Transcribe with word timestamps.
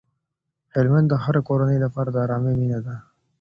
هلمند 0.75 1.07
د 1.09 1.13
هرې 1.23 1.41
کورنۍ 1.47 1.77
لپاره 1.85 2.09
د 2.11 2.17
ارامۍ 2.25 2.53
مينه 2.61 2.79
ده. 2.85 2.95